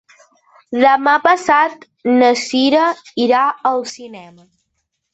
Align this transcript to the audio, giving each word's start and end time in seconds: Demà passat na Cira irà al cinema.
Demà 0.83 1.13
passat 1.25 1.87
na 2.15 2.33
Cira 2.47 2.91
irà 3.29 3.45
al 3.75 3.89
cinema. 3.97 4.53